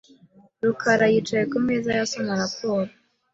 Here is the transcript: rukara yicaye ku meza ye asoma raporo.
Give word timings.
rukara 0.65 1.05
yicaye 1.13 1.45
ku 1.51 1.57
meza 1.65 1.89
ye 1.95 2.01
asoma 2.05 2.33
raporo. 2.41 2.89